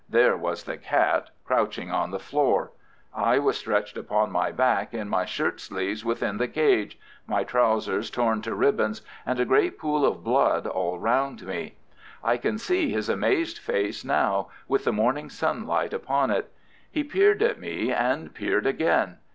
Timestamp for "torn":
8.09-8.41